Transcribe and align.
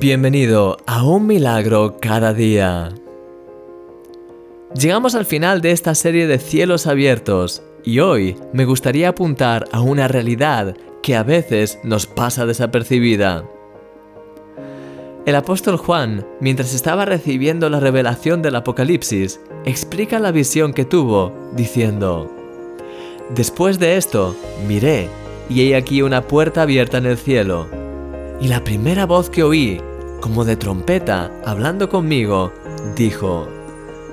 Bienvenido 0.00 0.78
a 0.86 1.04
Un 1.04 1.26
Milagro 1.26 1.98
cada 2.00 2.32
día. 2.32 2.94
Llegamos 4.74 5.14
al 5.14 5.26
final 5.26 5.60
de 5.60 5.72
esta 5.72 5.94
serie 5.94 6.26
de 6.26 6.38
cielos 6.38 6.86
abiertos 6.86 7.62
y 7.84 7.98
hoy 7.98 8.36
me 8.54 8.64
gustaría 8.64 9.10
apuntar 9.10 9.66
a 9.70 9.82
una 9.82 10.08
realidad 10.08 10.74
que 11.02 11.14
a 11.14 11.22
veces 11.22 11.78
nos 11.84 12.06
pasa 12.06 12.46
desapercibida. 12.46 13.44
El 15.26 15.36
apóstol 15.36 15.76
Juan, 15.76 16.26
mientras 16.40 16.72
estaba 16.72 17.04
recibiendo 17.04 17.68
la 17.68 17.78
revelación 17.78 18.40
del 18.40 18.56
Apocalipsis, 18.56 19.40
explica 19.66 20.18
la 20.18 20.32
visión 20.32 20.72
que 20.72 20.86
tuvo, 20.86 21.34
diciendo, 21.52 22.32
Después 23.34 23.78
de 23.78 23.98
esto, 23.98 24.34
miré, 24.66 25.10
y 25.50 25.60
he 25.70 25.76
aquí 25.76 26.00
una 26.00 26.22
puerta 26.22 26.62
abierta 26.62 26.96
en 26.96 27.04
el 27.04 27.18
cielo 27.18 27.81
y 28.42 28.48
la 28.48 28.64
primera 28.64 29.06
voz 29.06 29.30
que 29.30 29.44
oí, 29.44 29.80
como 30.20 30.44
de 30.44 30.56
trompeta, 30.56 31.30
hablando 31.46 31.88
conmigo, 31.88 32.52
dijo, 32.96 33.46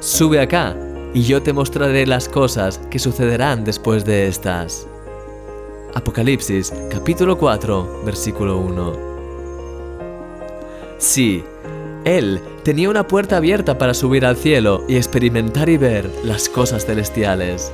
Sube 0.00 0.40
acá, 0.40 0.76
y 1.14 1.22
yo 1.22 1.44
te 1.44 1.52
mostraré 1.52 2.06
las 2.08 2.28
cosas 2.28 2.80
que 2.90 2.98
sucederán 2.98 3.62
después 3.62 4.04
de 4.04 4.26
estas. 4.26 4.88
Apocalipsis 5.94 6.74
capítulo 6.90 7.38
4, 7.38 8.02
versículo 8.04 8.58
1. 8.58 8.92
Sí, 10.98 11.44
él 12.04 12.40
tenía 12.64 12.90
una 12.90 13.06
puerta 13.06 13.36
abierta 13.36 13.78
para 13.78 13.94
subir 13.94 14.26
al 14.26 14.36
cielo 14.36 14.82
y 14.88 14.96
experimentar 14.96 15.68
y 15.68 15.76
ver 15.76 16.10
las 16.24 16.48
cosas 16.48 16.84
celestiales. 16.84 17.70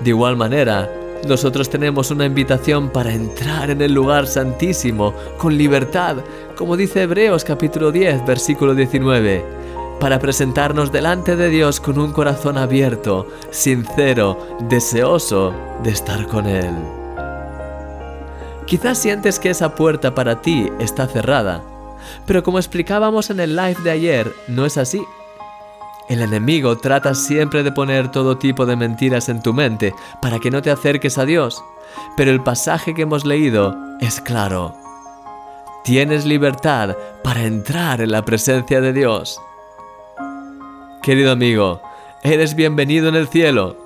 De 0.00 0.10
igual 0.10 0.36
manera, 0.36 0.90
nosotros 1.26 1.70
tenemos 1.70 2.10
una 2.10 2.26
invitación 2.26 2.90
para 2.90 3.12
entrar 3.12 3.70
en 3.70 3.80
el 3.80 3.92
lugar 3.92 4.26
santísimo 4.26 5.14
con 5.38 5.56
libertad, 5.56 6.16
como 6.56 6.76
dice 6.76 7.02
Hebreos 7.02 7.44
capítulo 7.44 7.92
10, 7.92 8.26
versículo 8.26 8.74
19, 8.74 9.44
para 10.00 10.18
presentarnos 10.18 10.92
delante 10.92 11.36
de 11.36 11.48
Dios 11.48 11.80
con 11.80 11.98
un 11.98 12.12
corazón 12.12 12.58
abierto, 12.58 13.28
sincero, 13.50 14.38
deseoso 14.68 15.54
de 15.82 15.90
estar 15.90 16.26
con 16.26 16.46
Él. 16.46 16.74
Quizás 18.66 18.98
sientes 18.98 19.38
que 19.38 19.50
esa 19.50 19.74
puerta 19.74 20.14
para 20.14 20.40
ti 20.40 20.70
está 20.78 21.06
cerrada, 21.06 21.62
pero 22.26 22.42
como 22.42 22.58
explicábamos 22.58 23.30
en 23.30 23.40
el 23.40 23.56
live 23.56 23.76
de 23.82 23.90
ayer, 23.90 24.32
no 24.48 24.64
es 24.66 24.78
así. 24.78 25.02
El 26.08 26.20
enemigo 26.20 26.76
trata 26.76 27.14
siempre 27.14 27.62
de 27.62 27.72
poner 27.72 28.10
todo 28.10 28.36
tipo 28.36 28.66
de 28.66 28.76
mentiras 28.76 29.28
en 29.28 29.42
tu 29.42 29.54
mente 29.54 29.94
para 30.20 30.38
que 30.38 30.50
no 30.50 30.60
te 30.60 30.70
acerques 30.70 31.16
a 31.16 31.24
Dios, 31.24 31.64
pero 32.16 32.30
el 32.30 32.42
pasaje 32.42 32.94
que 32.94 33.02
hemos 33.02 33.24
leído 33.24 33.74
es 34.00 34.20
claro. 34.20 34.74
Tienes 35.82 36.26
libertad 36.26 36.96
para 37.22 37.44
entrar 37.44 38.00
en 38.00 38.12
la 38.12 38.24
presencia 38.24 38.80
de 38.80 38.92
Dios. 38.92 39.40
Querido 41.02 41.32
amigo, 41.32 41.80
eres 42.22 42.54
bienvenido 42.54 43.08
en 43.08 43.16
el 43.16 43.28
cielo. 43.28 43.76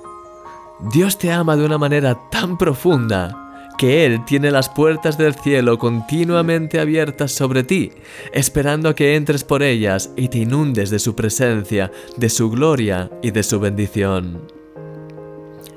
Dios 0.79 1.17
te 1.17 1.31
ama 1.31 1.55
de 1.55 1.65
una 1.65 1.77
manera 1.77 2.17
tan 2.29 2.57
profunda 2.57 3.48
que 3.79 4.05
Él 4.05 4.25
tiene 4.25 4.51
las 4.51 4.67
puertas 4.67 5.17
del 5.17 5.35
cielo 5.35 5.79
continuamente 5.79 6.81
abiertas 6.81 7.31
sobre 7.31 7.63
ti, 7.63 7.93
esperando 8.33 8.89
a 8.89 8.93
que 8.93 9.15
entres 9.15 9.45
por 9.45 9.63
ellas 9.63 10.11
y 10.17 10.27
te 10.27 10.39
inundes 10.39 10.89
de 10.89 10.99
su 10.99 11.15
presencia, 11.15 11.89
de 12.17 12.29
su 12.29 12.51
gloria 12.51 13.09
y 13.21 13.31
de 13.31 13.41
su 13.41 13.57
bendición. 13.57 14.41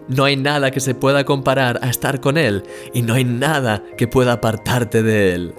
No 0.09 0.25
hay 0.25 0.37
nada 0.37 0.73
que 0.73 0.81
se 0.81 0.97
pueda 0.97 1.23
comparar 1.25 1.79
a 1.81 1.91
estar 1.91 2.21
con 2.21 2.39
Él 2.39 2.65
y 2.93 3.03
no 3.03 3.15
hay 3.15 3.25
nada 3.25 3.85
que 3.97 4.09
pueda 4.09 4.33
apartarte 4.33 5.05
de 5.05 5.35
Él. 5.35 5.55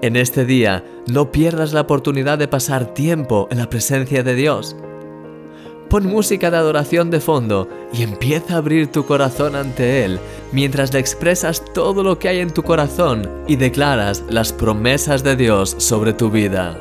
En 0.00 0.14
este 0.14 0.44
día, 0.44 0.84
no 1.08 1.32
pierdas 1.32 1.72
la 1.72 1.80
oportunidad 1.80 2.38
de 2.38 2.46
pasar 2.46 2.94
tiempo 2.94 3.48
en 3.50 3.58
la 3.58 3.68
presencia 3.68 4.22
de 4.22 4.36
Dios 4.36 4.76
Pon 5.90 6.06
música 6.06 6.52
de 6.52 6.56
adoración 6.56 7.10
de 7.10 7.18
fondo 7.18 7.68
y 7.92 8.04
empieza 8.04 8.54
a 8.54 8.58
abrir 8.58 8.92
tu 8.92 9.04
corazón 9.04 9.56
ante 9.56 10.04
Él 10.04 10.20
mientras 10.52 10.92
le 10.94 11.00
expresas 11.00 11.64
todo 11.74 12.04
lo 12.04 12.16
que 12.16 12.28
hay 12.28 12.38
en 12.38 12.52
tu 12.52 12.62
corazón 12.62 13.28
y 13.48 13.56
declaras 13.56 14.22
las 14.28 14.52
promesas 14.52 15.24
de 15.24 15.34
Dios 15.34 15.74
sobre 15.78 16.12
tu 16.12 16.30
vida. 16.30 16.78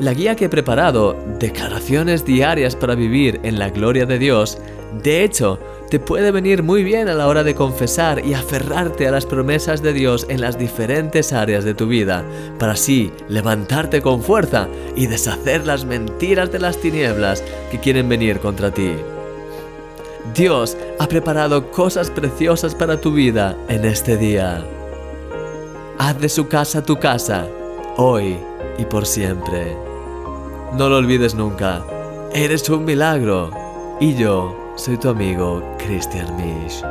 La 0.00 0.14
guía 0.14 0.34
que 0.34 0.46
he 0.46 0.48
preparado, 0.48 1.14
Declaraciones 1.38 2.24
diarias 2.24 2.74
para 2.74 2.94
vivir 2.94 3.38
en 3.42 3.58
la 3.58 3.68
gloria 3.68 4.06
de 4.06 4.18
Dios, 4.18 4.56
de 5.02 5.22
hecho, 5.22 5.58
te 5.90 6.00
puede 6.00 6.32
venir 6.32 6.62
muy 6.62 6.82
bien 6.82 7.08
a 7.08 7.14
la 7.14 7.28
hora 7.28 7.44
de 7.44 7.54
confesar 7.54 8.24
y 8.24 8.34
aferrarte 8.34 9.06
a 9.06 9.12
las 9.12 9.24
promesas 9.24 9.82
de 9.82 9.92
Dios 9.92 10.26
en 10.28 10.40
las 10.40 10.58
diferentes 10.58 11.32
áreas 11.32 11.64
de 11.64 11.74
tu 11.74 11.86
vida, 11.86 12.24
para 12.58 12.72
así 12.72 13.12
levantarte 13.28 14.02
con 14.02 14.22
fuerza 14.22 14.68
y 14.96 15.06
deshacer 15.06 15.64
las 15.64 15.84
mentiras 15.84 16.50
de 16.50 16.58
las 16.58 16.78
tinieblas 16.78 17.42
que 17.70 17.78
quieren 17.78 18.08
venir 18.08 18.40
contra 18.40 18.72
ti. 18.72 18.92
Dios 20.34 20.76
ha 20.98 21.06
preparado 21.06 21.70
cosas 21.70 22.10
preciosas 22.10 22.74
para 22.74 23.00
tu 23.00 23.12
vida 23.12 23.56
en 23.68 23.84
este 23.84 24.16
día. 24.16 24.64
Haz 25.98 26.20
de 26.20 26.28
su 26.28 26.48
casa 26.48 26.84
tu 26.84 26.96
casa, 26.96 27.46
hoy 27.96 28.36
y 28.76 28.84
por 28.84 29.06
siempre. 29.06 29.76
No 30.76 30.88
lo 30.88 30.96
olvides 30.96 31.36
nunca, 31.36 31.84
eres 32.34 32.68
un 32.68 32.84
milagro 32.84 33.50
y 34.00 34.14
yo 34.16 34.65
soy 34.76 34.98
tu 34.98 35.08
amigo 35.08 35.62
Christian 35.78 36.36
Misch. 36.36 36.82